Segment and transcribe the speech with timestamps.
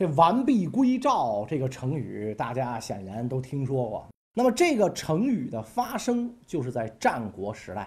[0.00, 4.08] 这“完璧归赵”这个成语，大家显然都听说过。
[4.32, 7.86] 那么这个成语的发生，就是在战国时代，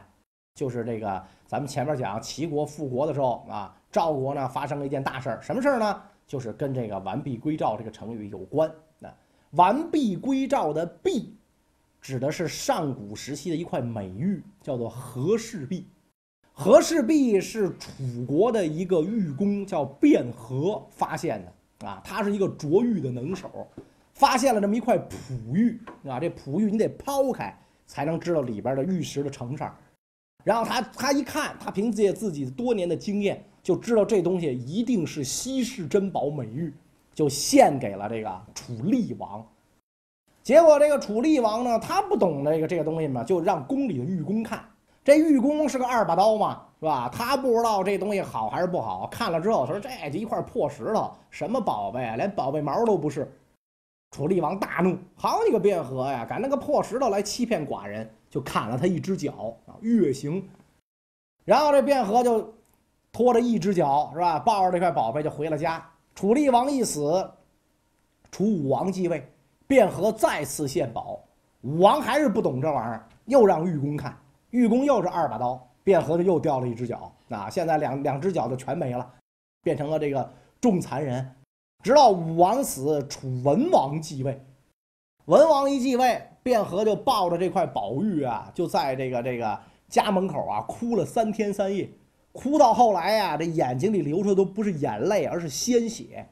[0.53, 6.03] 就是这个咱们前面讲齐国复国的时候啊，赵国呢发生了一件大事儿，什么事儿呢？
[6.27, 8.71] 就是跟这个“完璧归赵”这个成语有关。
[8.99, 9.11] 那
[9.57, 11.35] “完璧归赵”的“璧”，
[11.99, 15.87] 指的是上古时期的一块美玉，叫做和氏璧。
[16.51, 21.51] 和氏璧是楚国的一个玉工叫卞和发现的。
[21.83, 23.67] 啊，他是一个琢玉的能手，
[24.13, 26.19] 发现了这么一块璞玉啊。
[26.19, 27.55] 这璞玉你得抛开
[27.85, 29.69] 才能知道里边的玉石的成色。
[30.43, 36.73] 然后他他一看，他凭借自己多年的经验，就知道这东西一定是稀世珍宝美玉，
[37.13, 39.45] 就献给了这个楚厉王。
[40.41, 44.65] 结果这个楚厉王呢，他不懂这个这个东西嘛，就让宫里的玉工看。
[45.03, 46.65] 这玉工是个二把刀嘛。
[46.83, 47.07] 是吧？
[47.07, 52.17] 他不知道这东西好还是不好，看了之后说：“这就一块破石头，什么宝贝啊？
[52.17, 53.25] 连宝贝毛都不是。”
[54.11, 60.45] 楚厉王大怒：“好你个卞和呀，敢那个破石头来欺骗寡人！”就砍了他一只脚啊，月刑。
[61.45, 62.53] 然后这卞和就
[63.13, 64.37] 拖着一只脚，是吧？
[64.39, 65.81] 抱着这块宝贝就回了家。
[66.13, 67.25] 楚厉王一死，
[68.29, 69.25] 楚武王继位，
[69.67, 71.17] 卞和再次献宝，
[71.61, 74.17] 武王还是不懂这玩意儿，又让玉工看，
[74.49, 75.65] 玉工又是二把刀。
[75.83, 79.13] 卞和就又掉了一只脚，啊，现在两两只脚就全没了，
[79.61, 80.31] 变成了这个
[80.61, 81.35] 重残人。
[81.83, 84.41] 直到武王死，楚文王继位，
[85.25, 91.89] 文王一继位，卞和就抱着这块宝玉啊，就在这个这个家门口啊哭了三天三夜，
[92.31, 96.25] 哭到后来呀，这眼睛里流出的都不是眼泪，而是鲜血。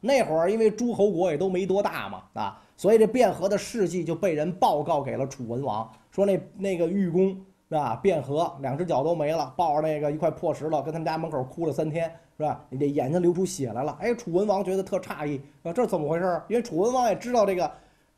[0.00, 7.40] 那会儿因为诸侯国也都没多大嘛，啊，所以这卞和的事迹就被人报告给了楚文王，说那那个玉工。
[7.68, 8.00] 是吧？
[8.02, 12.64] 卞和两只脚都没了，抱着那个一块破石头，跟他们家门口哭了三天，是吧？
[12.70, 13.94] 你这眼睛流出血来了。
[14.00, 16.42] 哎，楚文王觉得特诧异，说这怎么回事？
[16.48, 17.70] 因为楚文王也知道这个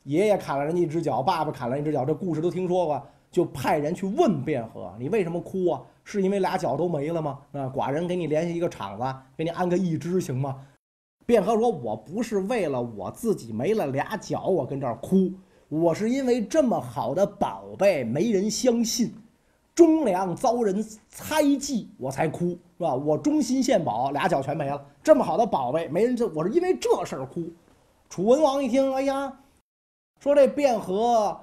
[0.04, 5.82] 爷爷砍了人家一只脚，爸爸砍了一只脚，这故事都听说过，就派人去问卞和：“你为什么哭啊？
[6.04, 7.40] 是因为俩脚都没了吗？
[7.50, 9.04] 啊，寡人给你联系一个厂子，
[9.36, 10.64] 给你安个义肢行吗？”
[11.26, 15.32] 卞和说：“我不是为了我自己没了俩脚，我跟这儿哭，
[15.68, 19.12] 我是因为这么好的宝贝没人相信。”
[19.80, 22.94] 忠良遭人猜忌，我才哭，是吧？
[22.94, 24.78] 我忠心献宝，俩脚全没了。
[25.02, 27.50] 这么好的宝贝，没人这，我是因为这事儿哭。
[28.10, 29.32] 楚文王一听，哎呀，
[30.18, 31.34] 说这卞和，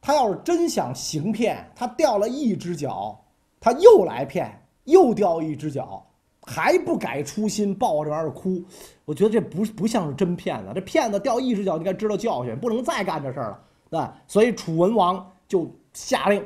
[0.00, 3.16] 他要是真想行骗，他掉了一只脚，
[3.60, 6.04] 他又来骗，又掉一只脚，
[6.42, 8.60] 还不改初心，抱着这玩意儿哭。
[9.04, 14.00] 我觉得这不不像是真骗子，这骗子掉一只脚，应该知道教训，不能再干这事儿了，对？
[14.26, 16.44] 所以楚文王就下令。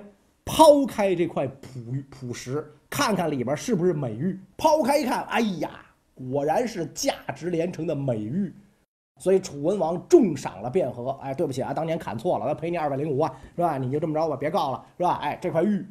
[0.51, 4.41] 抛开这块璞璞石，看看里边是不是美玉。
[4.57, 5.69] 抛开一看，哎呀，
[6.15, 8.51] 果然是价值连城的美玉。
[9.19, 11.11] 所以楚文王重赏了卞和。
[11.21, 13.77] 哎，对不起啊，当年砍错了，他赔你二百零五万，是吧？
[13.77, 15.19] 你就这么着吧，别告了，是吧？
[15.21, 15.87] 哎，这块玉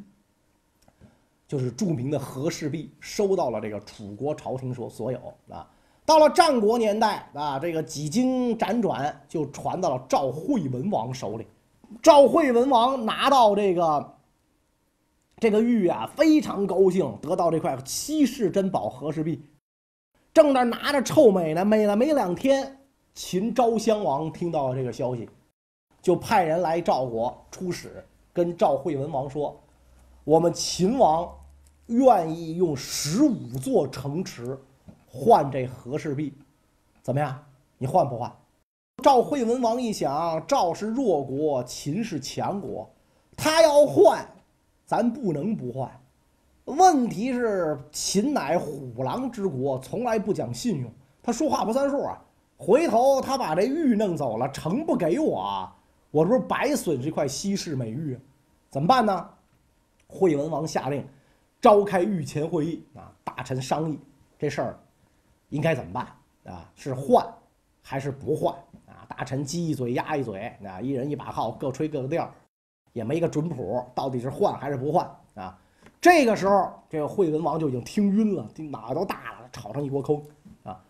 [1.46, 5.64] 就是著名的和氏璧，收到了这个楚国朝廷所所有啊。
[6.04, 11.46] 到了战国年代啊，这个几经辗转，就传到了赵惠文王手里。
[12.02, 14.17] 赵惠文王拿到这个。
[15.40, 19.40] 这个玉啊，非常高兴得到这块稀世珍宝和氏璧，
[20.34, 21.64] 正那拿着臭美呢。
[21.64, 22.80] 美了没两天，
[23.14, 25.30] 秦昭襄王听到了这个消息，
[26.02, 29.56] 就派人来赵国出使，跟赵惠文王说
[30.24, 31.32] ：“我们秦王
[31.86, 34.58] 愿意用十五座城池
[35.06, 36.34] 换这和氏璧，
[37.00, 37.44] 怎么样？
[37.78, 38.32] 你换不换？”
[39.04, 42.90] 赵惠文王一想，赵是弱国，秦是强国，
[43.36, 44.28] 他要换。
[44.88, 46.00] 咱不能不换，
[46.64, 50.90] 问题是秦乃虎狼之国，从来不讲信用，
[51.22, 52.18] 他说话不算数啊。
[52.56, 55.70] 回头他把这玉弄走了，城不给我，
[56.10, 58.18] 我这不是白损这块稀世美玉？
[58.70, 59.28] 怎么办呢？
[60.06, 61.06] 惠文王下令
[61.60, 64.00] 召开御前会议啊，大臣商议
[64.38, 64.78] 这事儿
[65.50, 66.06] 应该怎么办
[66.46, 66.66] 啊？
[66.74, 67.22] 是换
[67.82, 68.54] 还是不换
[68.86, 69.04] 啊？
[69.06, 72.32] 大臣鸡一嘴鸭一嘴啊，一人一把号，各吹各个调。
[72.92, 75.58] 也没个准谱，到底是换还是不换啊？
[76.00, 80.22] 这个时候，这个惠文王就已经听晕了，脑袋都大了，吵成一锅坑
[80.62, 80.80] 啊！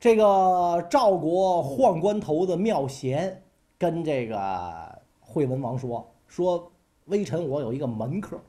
[0.00, 3.42] 这个赵国宦官头子妙贤
[3.76, 6.70] 跟这个惠文王说：“说
[7.06, 8.40] 微臣我有一个门客，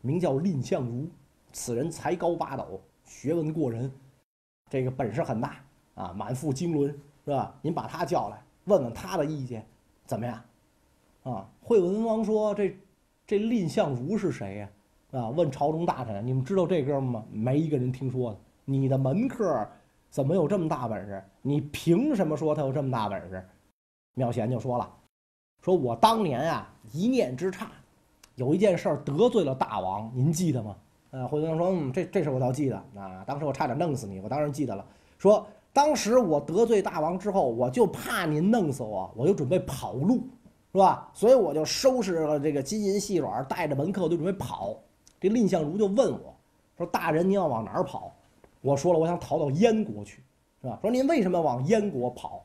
[0.00, 1.08] 名叫蔺相如，
[1.52, 3.90] 此人才高八斗，学问过人，
[4.70, 5.56] 这个本事很大
[5.96, 6.86] 啊，满腹经纶，
[7.24, 7.52] 是吧？
[7.62, 9.66] 您把他叫来，问问他的意见，
[10.04, 10.40] 怎么样？”
[11.26, 12.76] 啊，惠文王说：“这，
[13.26, 14.68] 这蔺相如是谁呀？
[15.10, 17.24] 啊，问朝中大臣，你们知道这哥们吗？
[17.32, 18.38] 没一个人听说的。
[18.64, 19.66] 你的门客，
[20.08, 21.20] 怎么有这么大本事？
[21.42, 23.44] 你凭什么说他有这么大本事？
[24.14, 24.88] 妙贤就说了
[25.62, 27.72] ：“说我当年啊，一念之差，
[28.36, 30.76] 有一件事儿得罪了大王，您记得吗？”
[31.10, 34.86] 呃，惠文王说：“嗯，这这事我倒记得啊，当时我差点弄死你，我当然记得了。
[35.18, 40.22] 说当时我得罪大王之后，我就怕您弄死我，我就准备跑路，
[40.76, 41.08] 是吧？
[41.14, 44.76] 所以我就收拾了这个金银细软，带着门客就准备跑。
[45.18, 46.36] 这蔺相如就问我
[46.76, 48.12] 说：‘大人，您要往哪儿跑？’
[48.60, 50.22] 我说了，我想逃到燕国去，
[50.60, 50.78] 是吧？
[50.82, 52.44] 说您为什么往燕国跑？”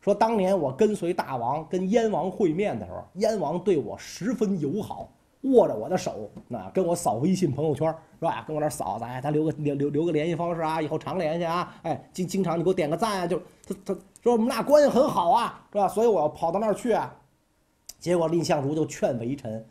[0.00, 5.08] 说当年我跟随大王跟燕王会面的时候，燕王对我十分友好，
[5.40, 7.88] 握着我的手，那跟我扫微信朋友圈
[8.20, 8.44] 是吧？
[8.46, 13.36] 跟我那扫，哎，他留个留留留个联系方式啊，以后常联系啊，哎，经经常你给我点个赞啊，就
[13.66, 15.88] 他他说我们俩关系很好啊，是吧？
[15.88, 17.12] 所以我要跑到那儿去啊。
[18.04, 19.66] 结果蔺相如就劝微臣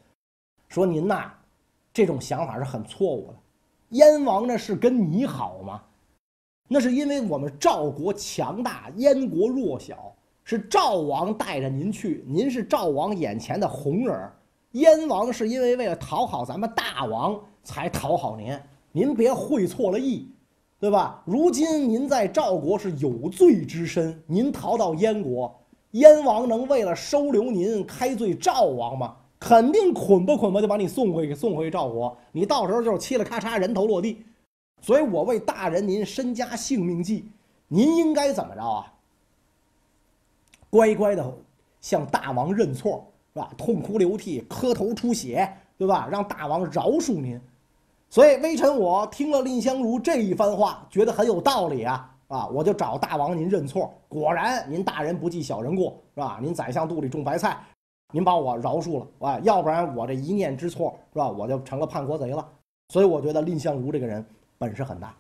[0.68, 1.32] 说：“您呐，
[1.94, 3.36] 这种想法是很错误的。
[3.90, 5.84] 燕王那是跟你好吗？
[6.68, 10.12] 那是因为我们赵国强大，燕国弱小。”
[10.44, 14.32] 是赵王带着您去，您是赵王眼前的红人
[14.72, 18.60] 燕王是因为为了讨好咱们大王才讨好您，
[18.92, 20.28] 您别会错了意，
[20.80, 21.22] 对吧？
[21.24, 25.63] 如今您在赵国是有罪之身，您逃到燕国，
[25.94, 29.16] 燕王能为了收留您开罪赵王吗？
[29.40, 34.24] 肯定捆吧捆吧就把你送回去，送回赵国，你到时候就是嘁了咔嚓人头落地。
[34.82, 37.26] 所以我为大人您身家性命计，
[37.68, 38.94] 您应该怎么着啊？
[40.70, 41.34] 乖乖的
[41.82, 43.52] 向大王认错，是吧？
[43.58, 46.08] 痛哭流涕，磕头出血，对吧？
[46.10, 47.40] 让大王饶恕您。
[48.10, 52.48] 所以微臣我听了蔺相如这一番话，觉得很有道理啊啊！
[52.48, 53.94] 我就找大王您认错。
[54.10, 56.40] 果然，您大人不计小人过，是吧？
[56.42, 57.64] 您宰相肚里种白菜，
[58.12, 61.30] 您把我饶恕了，啊，要不然我这一念之错，是吧？
[61.30, 62.50] 我就成了叛国贼了。
[62.90, 64.26] 所以我觉得蔺相如这个人
[64.58, 65.16] 本事很大。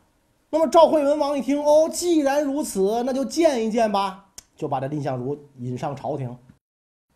[0.49, 4.25] 那么赵惠文王一听，哦，既然如此，那就见一见吧。
[4.55, 6.35] 就把这蔺相如引上朝廷，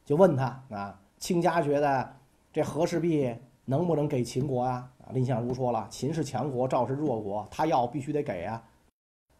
[0.06, 2.16] 就问他啊，亲家觉得
[2.54, 3.36] 这和氏璧
[3.66, 4.88] 能不能给秦国啊？
[5.12, 8.62] 蔺相如说了，秦是强国，赵是弱国，他要必须得给啊。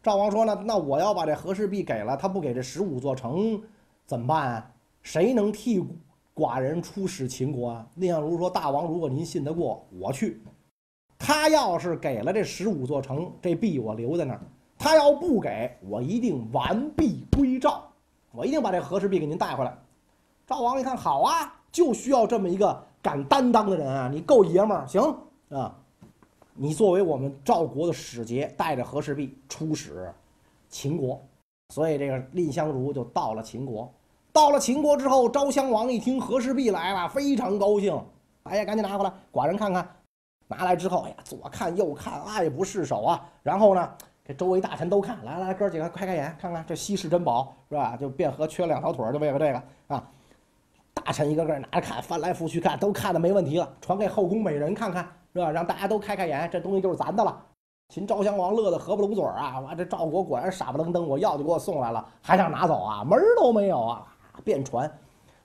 [0.07, 3.62] 赵王说呢，那我要把这和氏璧给了，他不给这十五座城
[4.06, 4.71] 怎么办啊？
[5.01, 5.86] 谁能替
[6.33, 7.86] 寡人出使秦国啊？
[7.94, 10.42] 蔺相如说，大王如果您信得过，我去。
[11.19, 14.39] 他要是给了这十五座城，这璧我留在那儿。
[14.77, 17.83] 他要不给我，一定完璧归赵，
[18.31, 19.77] 我一定把这和氏璧给您带回来。
[20.45, 24.07] 赵王一看，好啊，就需要这么一个敢担当的人啊！
[24.10, 25.01] 你够爷们儿，行
[25.50, 25.75] 啊！
[26.59, 30.12] 你作为我们赵国的使节，带着和氏璧出使
[30.69, 31.24] 秦国，
[31.69, 33.92] 所以这个蔺相如就到了秦国。
[34.33, 37.95] 到了秦国之后，昭襄王一听和氏璧来了，非常高兴，
[38.44, 39.88] 哎呀，赶紧拿回来，寡人看看。
[40.48, 43.30] 拿来之后，哎呀，左看右看，爱不释手啊。
[43.44, 43.94] 然后呢？
[44.25, 47.95] 这周围大臣都看，来来，哥几个开开眼，看看这稀世珍宝是吧？
[47.95, 50.06] 就卞和缺两条腿，就为了这个啊！
[50.94, 55.07] 大臣一个个拿着看，翻来覆去看，都看的没问题了，传给后宫美人看看
[55.42, 55.51] 是吧？
[55.51, 57.45] 让大家都开开眼，这东西就是咱的了。
[57.89, 59.60] 秦昭襄王乐得合不拢嘴啊！
[59.62, 63.04] 哇，这赵国果然傻不愣登，我要就给我送来了，还想拿走啊？
[63.04, 64.13] 门儿都没有啊！
[64.44, 64.92] 便传，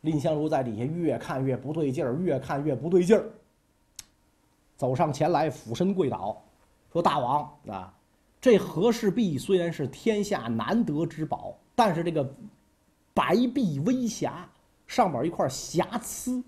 [0.01, 3.25] 蔺相如在底下越看越不对劲儿，越看越不对劲儿，
[4.77, 6.37] 走上前来俯身跪倒，
[6.93, 7.95] 说：“大王啊！”
[8.41, 12.29] 这和氏璧虽然是天下难得之宝，但是这个
[13.15, 14.49] 白璧微瑕，
[14.89, 16.43] 上边一块瑕疵，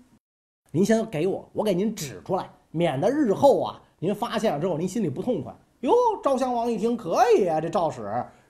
[0.71, 5.55] 您先给我，我给您指出来，免得日后啊您发现了之后您心里不痛快。
[5.79, 8.01] 哟，赵襄王一听可以啊，这赵使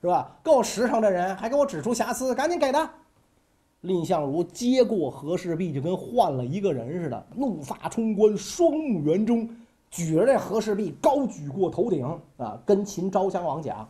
[0.01, 0.35] 是吧？
[0.41, 2.89] 够实诚的人，还给我指出瑕疵，赶紧给他。
[3.81, 9.47] 蔺相如接过和氏璧，就跟换了一个人似的，怒发冲冠，双目圆睁。
[9.91, 12.03] 举着这和氏璧高举过头顶
[12.37, 13.87] 啊，跟秦昭襄王讲：“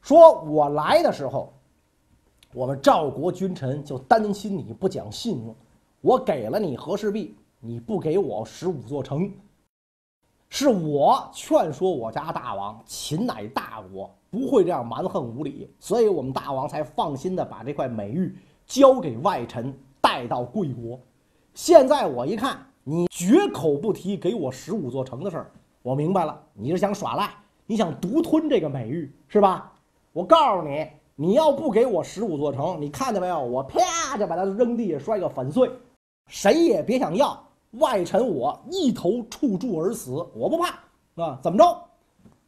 [0.00, 1.52] 说我来的时候，
[2.54, 5.54] 我们赵国君臣就担心你不讲信用，
[6.00, 7.34] 我给了你和氏璧，
[7.64, 9.32] 你不给我十五座城，
[10.48, 21.00] 是我劝说我家大王，秦乃大国，不会这样蛮横无理，所以我们大王才放心的把这块美玉交给外臣带到贵国。
[21.54, 27.30] 现在我一看。”你绝口不提给我十五座城的事儿，我明白了，你是想耍赖，
[27.64, 29.72] 你想独吞这个美玉是吧？
[30.12, 33.40] 我告诉你，你要不给我十五座城，你看见没有？
[33.42, 35.70] 我啪就把它扔地下摔个粉碎，
[36.26, 37.42] 谁也别想要。
[37.78, 41.38] 外臣我一头触柱而死，我不怕啊！
[41.42, 41.64] 怎么着？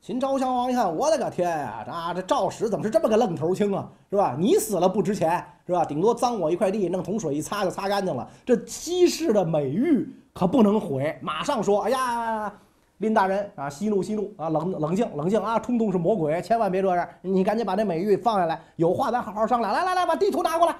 [0.00, 1.84] 秦昭襄王一看，我的个天呀！
[1.88, 3.88] 啊，这赵史怎么是这么个愣头青啊？
[4.10, 4.36] 是吧？
[4.38, 5.84] 你死了不值钱是吧？
[5.84, 8.28] 顶多脏我一块地，弄桶水一擦就擦干净了。
[8.44, 10.08] 这稀世的美玉。
[10.36, 11.18] 可不能毁！
[11.22, 12.52] 马上说，哎呀，
[12.98, 17.08] 林大人啊，息怒息怒啊，冷冷静冷静啊，冲动是魔鬼，千万别这样。
[17.22, 19.72] 你赶紧把那美玉放下来，有话咱好好商量。
[19.72, 20.76] 来来来，把地图拿过来。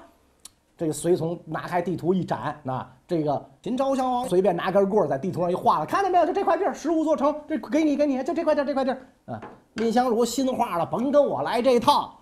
[0.77, 6.25] 这个随从拿开地图一展，那这个秦昭襄王随便拿根棍儿在地图上一画了，看见没有？
[6.25, 9.41] 就这块地儿，十五座城，这给你给你，就这块地儿这块地儿啊。
[9.73, 12.13] 蔺相如心话了，甭跟我来这套，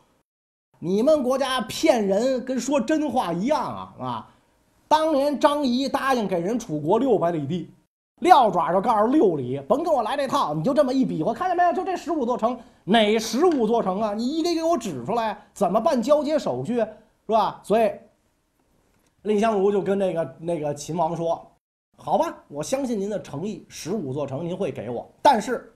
[0.79, 4.27] 你们国家骗人跟说真话一样啊啊！
[4.87, 7.69] 当年张仪答应给人楚国六百里地，
[8.21, 11.73] 撂爪就告诉六里，甭跟我来这套，你就这么一比划，看见没有？
[11.73, 14.13] 就这十五座城，哪十五座城啊？
[14.13, 16.87] 你一个给我指出来，怎么办交接手续是
[17.27, 17.59] 吧？
[17.61, 17.91] 所以。
[19.25, 21.43] 蔺相如就跟那个那个秦王说
[21.97, 25.09] ：“好吧，我相信您的诚意，十五座城您会给我。
[25.19, 25.73] 但是，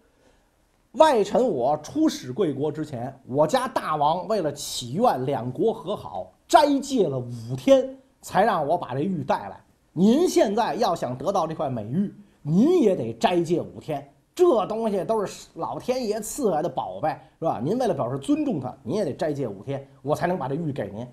[0.91, 9.60] 外臣我出使贵国之前，我家大王为了祈愿两国和好，斋戒了五天，才让我把这玉带来。
[9.94, 12.13] 您现在要想得到这块美玉，
[12.44, 14.08] 您也得斋戒五天。
[14.36, 17.60] 这东西都是老天爷赐来的宝贝，是吧？
[17.63, 21.08] 您为了表示尊重他，您也得斋戒五天，我才能把这玉给您。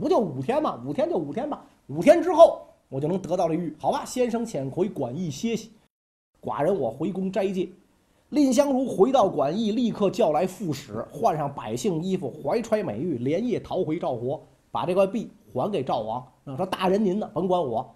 [0.00, 0.80] 不就五天吗？
[0.86, 3.74] 五天就五天吧。”五天之后，我就能得到这玉。
[3.80, 5.72] 好吧，先生遣回馆驿歇息，
[6.40, 7.68] 寡人我回宫斋戒。
[8.28, 16.24] 蔺相如回到馆驿，立刻叫来副使，换上百姓衣服，怀揣美玉，连夜逃回赵国，把这块璧还给赵王。
[16.56, 17.92] 说大人您呢，甭管我。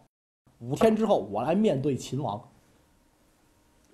[0.58, 2.42] 五天之后，我来面对秦王。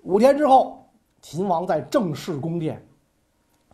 [0.02, 0.82] 五天之后，
[1.20, 2.82] 秦王在正式宫殿，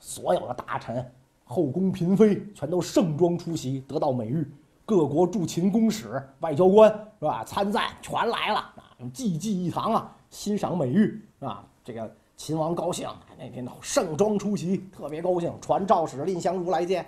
[0.01, 1.09] 所有的大臣、
[1.45, 4.45] 后宫嫔妃全都盛装出席，得到美玉。
[4.87, 6.89] 各国驻秦公使、外交官
[7.19, 7.45] 是吧？
[7.45, 11.67] 参赞全来了啊，济济一堂啊，欣赏美玉啊。
[11.85, 17.05] 这个秦王高兴，那天盛装出席，特别高兴，传诏使蔺相如来见。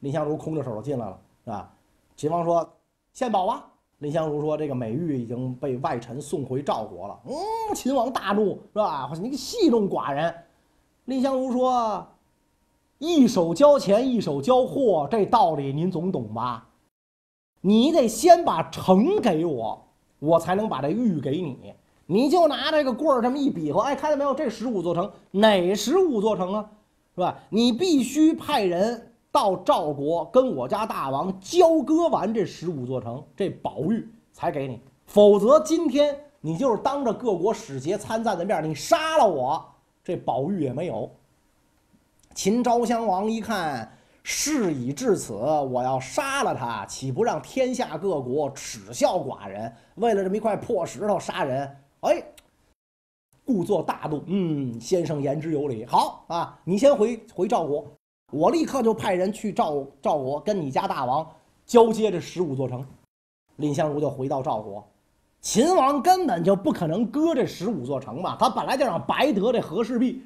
[0.00, 1.72] 蔺相如空着手就进来了，是吧？
[2.16, 2.68] 秦王说
[3.14, 3.64] ：“献宝啊！”
[3.98, 7.34] 蔺相如说：“这个美玉已经被外臣送回赵国了。”嗯，
[7.74, 9.10] 秦王大怒，是吧？
[9.20, 10.34] 你戏弄寡人。
[11.06, 12.06] 蔺相如说
[12.98, 16.68] ：“一手交钱，一手交货，这道理您总懂吧？”
[17.62, 19.82] 你得先把城给我，
[20.18, 21.72] 我才能把这玉给你。
[22.06, 24.34] 你就拿这个棍儿这么一比划，哎，看见没有？
[24.34, 26.70] 这十五座城哪十五座城啊？
[27.14, 27.38] 是吧？
[27.48, 34.80] 你必须派人到赵国跟我家大王交割完这十五座城，这宝玉才给你。
[35.06, 39.64] 否则今天你就是当着各国使节参赞的面，你杀了我，
[40.02, 41.08] 这宝玉也没有。
[42.34, 43.96] 秦昭襄王一看。
[44.22, 49.72] 事已至此，我要杀了他，岂不让天下各国耻笑寡人？
[49.96, 52.22] 为了这么一块破石头杀人，哎，
[53.44, 54.22] 故作大度。
[54.26, 55.84] 嗯，先生言之有理。
[55.84, 57.84] 好啊，你先回回赵国，
[58.30, 61.28] 我立刻就派人去赵赵国跟你家大王
[61.66, 62.86] 交接这十五座城。
[63.56, 64.86] 蔺相如就回到赵国，
[65.40, 70.22] 秦王根本就不可能割这十五座城嘛，他本来就想白得这和氏璧。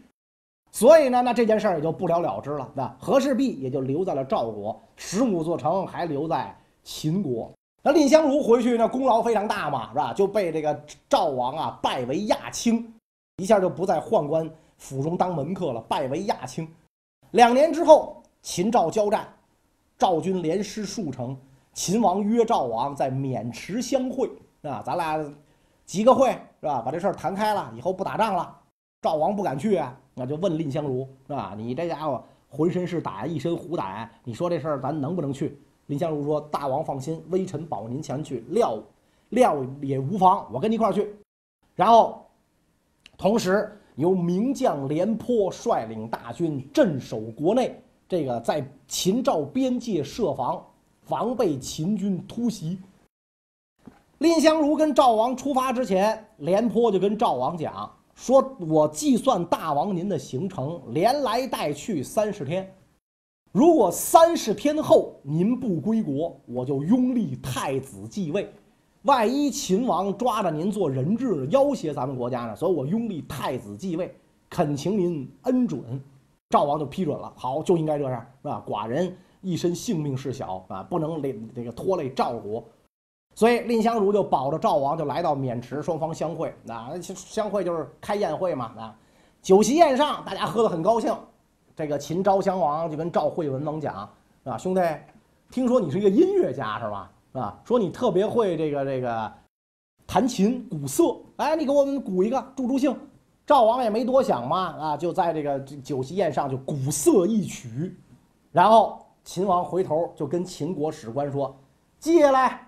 [0.72, 2.70] 所以呢，那这件事儿也就不了了之了。
[2.74, 7.50] 那和氏璧也就留在了赵国，十五座城还留在秦国。
[7.82, 10.12] 那蔺相如回去，那功劳非常大嘛，是吧？
[10.12, 12.92] 就被这个赵王啊拜为亚卿，
[13.36, 16.68] 一下就不在宦官府中当门客了，拜为亚卿。
[17.30, 19.26] 两年之后，秦赵交战，
[19.96, 21.34] 赵军连失数城，
[21.72, 24.28] 秦王约赵王在渑池相会
[24.62, 25.24] 啊，咱俩
[25.84, 26.82] 集个会是吧？
[26.82, 28.54] 把这事儿谈开了，以后不打仗了。
[29.00, 29.96] 赵王不敢去啊。
[30.18, 31.54] 那就问蔺相如是吧？
[31.56, 35.58] 你这家伙浑身是胆，一身虎胆，你说这事儿咱能不能去？
[35.86, 38.82] 蔺相如说：“大王放心，微臣保您前去，料
[39.28, 41.14] 料也无妨，我跟你一块儿去。”
[41.76, 42.26] 然后，
[43.18, 50.64] 同时由名将廉颇率领大军镇守国内，这个在秦赵边界设防，
[51.02, 52.78] 防备秦军突袭。
[54.18, 57.94] 蔺相如跟赵王出发之前，廉颇就跟赵王讲。
[58.16, 62.74] 说我计算大王您的行程，连来带去三十天。
[63.52, 68.50] 如果三十天后您不归国，我就拥立太子继位。
[69.02, 72.56] 万一秦王抓着您做人质，要挟咱们国家呢？
[72.56, 74.12] 所以我拥立太子继位，
[74.48, 76.02] 恳请您恩准。
[76.48, 77.32] 赵王就批准了。
[77.36, 78.64] 好，就应该这样，是吧？
[78.66, 82.64] 寡人一身性命事小啊，不能累这个拖累赵国。
[83.36, 86.52] 所以蔺相如就保着赵王，就来到渑池，双方相会。
[86.64, 88.72] 那相会就是开宴会嘛。
[88.78, 88.96] 啊，
[89.42, 91.14] 酒席宴上，大家喝得很高兴。
[91.76, 94.08] 这个秦昭襄王就跟赵惠文王讲
[94.44, 94.80] ：“啊，兄弟，
[95.50, 97.12] 听说你是一个音乐家是吧？
[97.32, 99.30] 啊，说你特别会这个这个
[100.06, 101.14] 弹琴鼓瑟。
[101.36, 102.98] 哎，你给我们鼓一个助助兴。”
[103.46, 107.94] 赵王也没多想嘛，啊，就在这个酒席宴上就鼓瑟一曲。
[108.50, 111.54] 然后秦王回头就跟秦国史官说
[112.00, 112.62] ：“记下来。”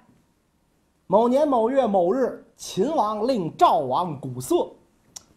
[1.11, 4.69] 某年某月某日，秦王令赵王鼓瑟。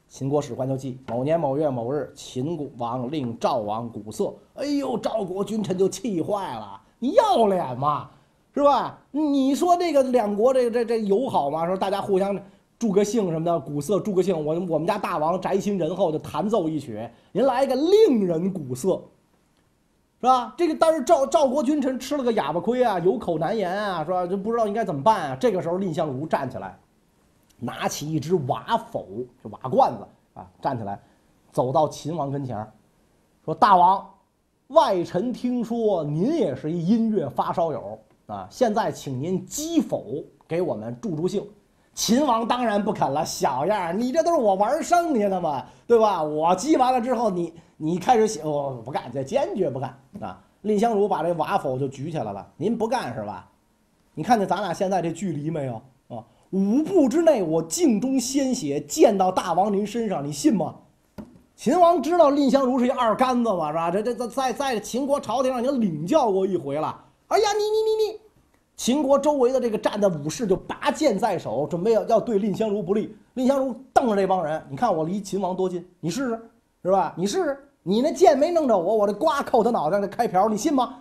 [0.10, 4.34] 秦国史官就记：某年某月某日，秦王令赵王鼓瑟。
[4.56, 8.10] 哎呦，赵国君臣就气坏了，你要脸吗？
[8.54, 9.00] 是吧？
[9.12, 11.66] 你说这个两国这这这友好吗？
[11.66, 12.38] 说大家互相
[12.78, 14.36] 祝个兴什么的，鼓瑟祝个兴。
[14.36, 17.00] 我我们家大王宅心仁厚，就弹奏一曲，
[17.32, 19.02] 您来一个令人鼓瑟，
[20.22, 20.54] 是吧？
[20.56, 24.26] 这个但是赵赵国君臣吃了个哑巴亏啊，有口难言啊，是吧？
[24.26, 25.36] 就不知道应该怎么办啊。
[25.36, 26.78] 这个时候，蔺相如站起来，
[27.58, 29.08] 拿起一只瓦否，
[29.44, 30.98] 就瓦罐子啊，站起来，
[31.52, 32.66] 走到秦王跟前
[33.44, 34.08] 说：“大王，
[34.68, 38.48] 外臣听说您也是一音乐发烧友。”啊！
[38.50, 41.46] 现在请您击否给我们助助兴。
[41.94, 46.24] 秦王当然不肯了，小样儿，你这都是我玩剩下的嘛，对吧？
[46.24, 49.90] 我击完了之后，你你开始写，我不干，坚决不干
[50.22, 50.42] 啊！
[50.62, 53.50] 蔺相如把这瓦否就举起来了，您不干是吧？
[54.14, 56.24] 你看见咱俩现在这距离没有啊？
[56.52, 60.76] 五步之内，我镜中鲜血溅到大王您身上，你信吗？
[61.56, 63.92] 秦王知道蔺相如是一二杆子嘛，是吧？
[63.92, 67.06] 这这在在秦国朝廷上已经领教过一回了。
[67.28, 68.21] 哎呀，你你你你！
[68.84, 73.16] 秦国周围的这个站的武士就拔剑在手，准备要要对蔺相如不利。
[73.36, 76.42] 蔺相如瞪着这帮人，你看我离秦王多近，你试试，
[76.82, 77.14] 是吧？
[77.16, 80.96] 你试试，你那剑没弄着我，我这瓜扣他脑袋，那开瓢，你信吗？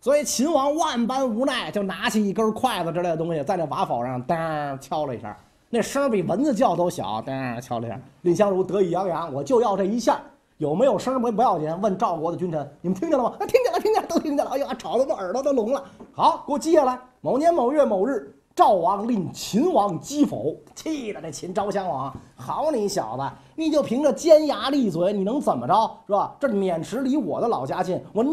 [0.00, 5.36] 所以秦王万般无奈，就拿起一根筷子之类的东西，在那瓦否上当敲了一下，
[5.68, 8.00] 那声比蚊子叫都小，当敲了一下。
[8.22, 10.20] 蔺相如得意洋洋，我就要这一下。
[10.58, 13.34] 有没有声不不要紧，问赵国的君臣，你们听见了吗？
[13.40, 13.69] 啊，听见，
[14.10, 14.50] 都听见了。
[14.50, 15.84] 哎呀，吵得我耳朵都聋了。
[16.12, 16.98] 好，给我记下来。
[17.20, 23.22] 某年某月某日，赵王令秦王击否，气得这秦昭襄王，好你小子，
[23.54, 26.34] 你就凭着尖牙利嘴，你能怎么着，是吧？
[26.40, 28.24] 这渑池离我的老家近，我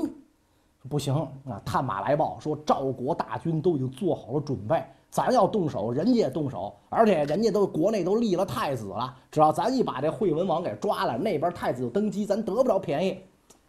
[0.89, 1.61] 不行啊。
[1.63, 4.83] 探马来报说，赵国大军都已经做好了准备。
[5.09, 9.13] 咱要动手，人家也动手，而且人家都国内都立了太子了。
[9.31, 13.17] 只要咱一把这惠文王给抓了，那边太子就登基，咱得不着便宜。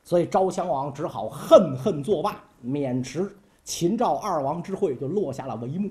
[0.08, 3.30] 所以昭襄王只好恨恨作罢，渑池
[3.62, 5.90] 秦赵二王之会就落下了帷幕。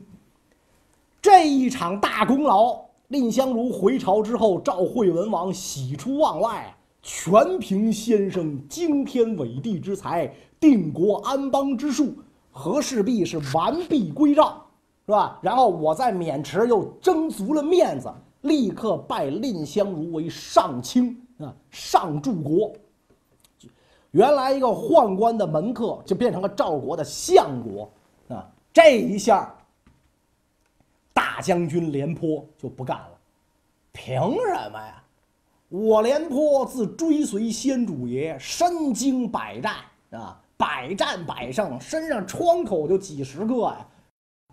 [1.21, 12.15] 这一场大功劳，蔺相如回朝之后，赵惠文王喜出望外，全凭先生惊天伟地之才，定国安邦之术，
[12.49, 14.65] 和氏璧是完璧归赵。
[15.06, 15.38] 是吧？
[15.43, 22.73] 然后我在渑池又争足了面子，立刻拜蔺相如为上卿啊，上柱国。
[24.12, 27.91] 原来一个宦官的门客，就变成了赵国的相国
[28.30, 28.48] 啊！
[28.74, 29.54] 这一下，
[31.13, 33.10] 大将军廉颇就不干了。
[33.91, 35.04] 凭什么呀？
[35.70, 39.76] 我廉颇自追随先主爷，身经百战
[40.12, 43.86] 啊，百战百胜，身上疮口就几十个呀。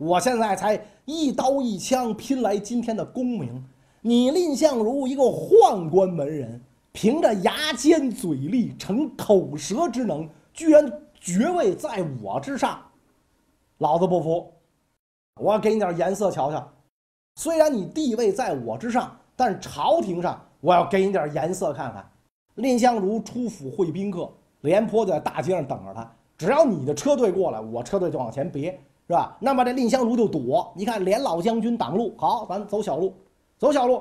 [0.01, 3.65] 我现在才一刀一枪拼来今天的功名，
[4.01, 6.61] 你蔺相如一个宦官门人，
[6.95, 12.81] 凭着牙尖嘴利、逞口舌之能，居然爵位在我之上，
[13.79, 14.53] 老子不服！
[15.41, 16.67] 我要给你点颜色瞧瞧。
[17.35, 22.09] 虽然你地位在我之上，但朝廷上我要给你点颜色看看。
[22.55, 26.09] 蔺相如出府会宾客，廉颇就在大街上等着他。
[26.39, 28.71] 只要你的车队过来，我车队就往前别。
[29.09, 29.37] 是吧？
[29.41, 33.13] 那么这蔺相如就躲，你看连老将军挡路，好，咱走小路，
[33.59, 34.01] 走小路，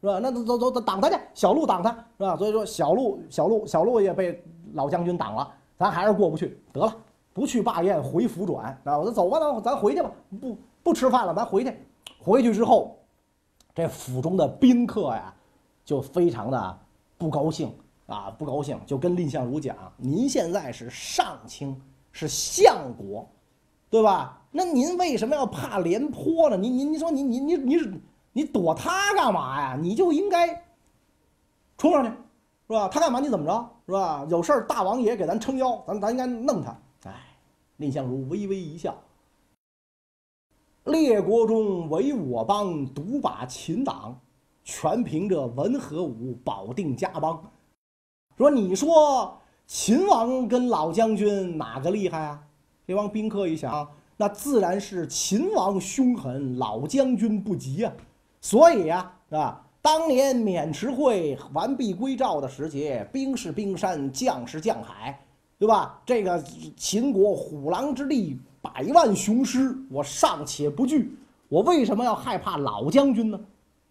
[0.00, 0.18] 是吧？
[0.18, 2.36] 那走走走，挡他去，小路挡他，是吧？
[2.36, 6.96] 所以说小路小路小路也被老将军挡了，咱还是过不去，得了，
[7.32, 10.10] 不去罢宴，回府转，啊，我说走吧，咱咱回去吧，
[10.40, 11.74] 不不吃饭了，咱回去。
[12.18, 12.96] 回去之后，
[13.74, 15.34] 这府中的宾客呀，
[15.84, 16.78] 就非常的
[17.18, 17.72] 不高兴
[18.06, 21.78] 啊，不高兴，就跟蔺相如讲：“您现在是上卿，
[22.12, 23.28] 是相国。”
[23.90, 24.40] 对吧？
[24.52, 26.56] 那您为什么要怕廉颇呢？
[26.56, 27.92] 您您您说您您您你是
[28.32, 29.78] 你躲他干嘛呀？
[29.80, 30.64] 你就应该
[31.76, 32.10] 冲上去，
[32.68, 32.88] 是吧？
[32.88, 34.26] 他干嘛你怎么着，是吧？
[34.30, 36.76] 有事儿大王爷给咱撑腰，咱咱应该弄他。
[37.04, 37.14] 哎，
[37.76, 38.94] 蔺相如微微一笑。
[40.84, 44.18] 列国中唯我邦独把秦党，
[44.64, 47.42] 全凭着文和武保定家邦。
[48.36, 52.42] 说你说秦王跟老将军哪个厉害啊？
[52.86, 57.92] 这帮宾客一想，那自然是秦王凶狠，老将军不及啊。
[58.40, 59.66] 所以呀，是吧？
[59.82, 65.18] 当年渑池会完璧归赵的时节，兵是冰山，将是将海，
[65.58, 66.00] 对吧？
[66.04, 66.42] 这个
[66.76, 71.16] 秦国虎狼之力，百万雄师，我尚且不惧，
[71.48, 73.40] 我为什么要害怕老将军呢？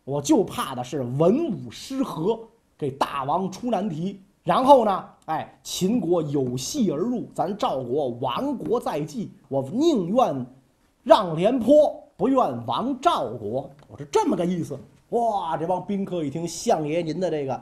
[0.04, 2.40] 我就怕的是文武失和，
[2.78, 4.20] 给大王出难题。
[4.44, 5.06] 然后呢？
[5.26, 10.46] 哎，秦国有隙而入，咱赵国亡国在即，我宁愿
[11.10, 13.67] 让廉颇，不愿亡赵国。
[13.88, 14.78] 我是这么个意思
[15.10, 17.62] 哇，这帮宾客一听，相爷您的这个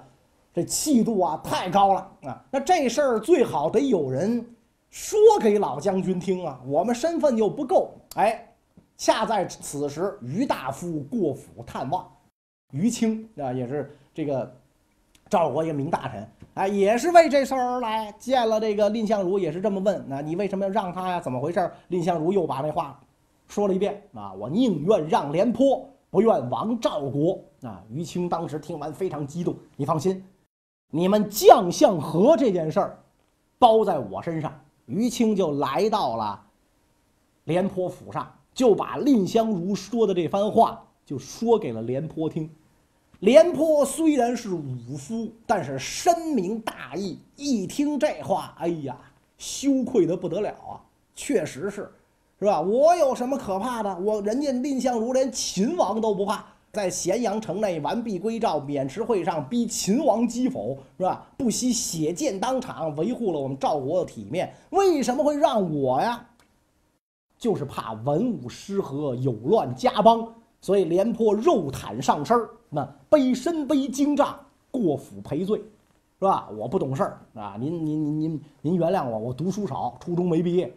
[0.54, 2.46] 这气度啊，太高了啊！
[2.52, 4.46] 那这事儿最好得有人
[4.90, 7.94] 说给老将军听啊，我们身份又不够。
[8.16, 8.46] 哎，
[8.98, 12.06] 恰在此时，于大夫过府探望，
[12.74, 14.54] 于清啊，也是这个
[15.30, 18.14] 赵国一个名大臣，哎，也是为这事儿而来。
[18.20, 21.22] 见了这个蔺相如，也是这么问：那你为什么要让他呀？
[21.22, 21.72] 怎么回事？
[21.88, 23.00] 蔺相如又把那话
[23.48, 25.88] 说了一遍啊，我宁愿让廉颇。
[26.10, 27.84] 不愿亡赵国啊！
[27.92, 29.54] 于青当时听完非常激动。
[29.76, 30.24] 你放心，
[30.90, 32.98] 你们将相和这件事儿，
[33.60, 34.58] 包在我身上。
[34.86, 36.42] 于青就来到了
[37.44, 42.50] 廉颇府上，就把蔺相如说的这番话就说给了廉颇听。
[43.20, 48.98] 廉颇虽然是武夫，但是深明大义，一听这话，哎呀，
[49.38, 50.80] 羞愧的不得了啊！
[51.14, 51.92] 确实是。
[52.40, 52.62] 是吧？
[52.62, 53.98] 我有什么可怕的？
[54.00, 61.28] 我人家蔺相如连秦王都不怕，在咸阳城内完璧归赵，渑池会上逼秦王击否，是吧？
[61.36, 64.54] 不惜血溅当场，维护了我们赵国的体面。
[64.70, 66.28] 为什么会让我呀？
[67.40, 70.34] 就是怕文武失和，有乱家邦。
[70.60, 72.36] 所以廉颇肉袒上身
[72.70, 74.38] 那背身背荆杖
[74.72, 75.60] 过府赔罪，
[76.20, 76.50] 是吧？
[76.58, 77.56] 我不懂事儿啊！
[77.60, 80.72] 您您您您您原谅我，我读书少，初中没毕业。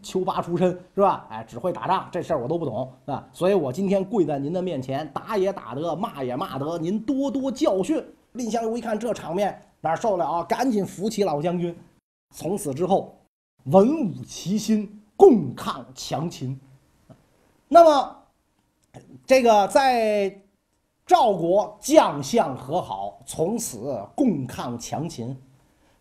[0.00, 1.26] 丘八出身是吧？
[1.28, 8.02] 哎，只会打仗，这事儿我都不懂啊，所以我今天跪在您的面前，打也打得，骂也骂得，您多多教训。
[8.32, 10.44] 蔺相如一看这场面，哪受得了啊？
[10.44, 11.76] 赶紧扶起老将军。
[12.34, 13.14] 从此之后，
[13.64, 16.58] 文武齐心，共抗强秦。
[17.68, 18.16] 那么，
[19.26, 20.40] 这个在
[21.04, 25.36] 赵国将相和好，从此共抗强秦。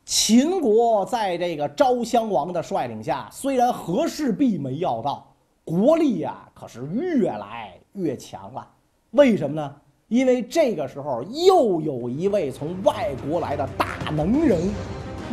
[0.06, 5.26] 秦国在这个昭襄王的率领下，虽然和氏璧没要到，
[5.64, 8.68] 国力呀可是越来越强了。
[9.12, 9.76] 为什么呢？
[10.08, 14.60] 因为这个时候又有一位从外国来的大能人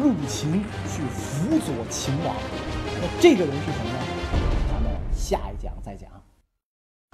[0.00, 2.36] 入秦去辅佐秦王。
[3.00, 3.98] 那这个人是什么呢？
[4.70, 6.08] 咱们下一讲再讲。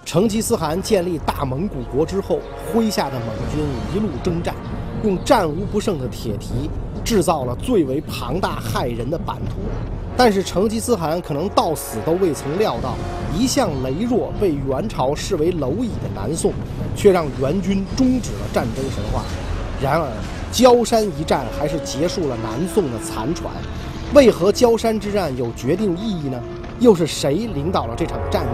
[0.05, 2.39] 成吉思汗建立大蒙古国之后，
[2.75, 3.65] 麾下的蒙军
[3.95, 4.55] 一路征战，
[5.03, 6.69] 用战无不胜的铁蹄。
[7.05, 9.57] 制造了最为庞大骇人的版图，
[10.17, 12.95] 但是成吉思汗可能到死都未曾料到，
[13.37, 16.53] 一向羸弱、被元朝视为蝼蚁的南宋，
[16.97, 19.23] 却让元军终止了战争神话。
[19.83, 20.09] 然而，
[20.51, 23.53] 焦山一战还是结束了南宋的残喘。
[24.15, 26.41] 为何焦山之战有决定意义呢？
[26.81, 28.47] 又是谁领导了这场战役？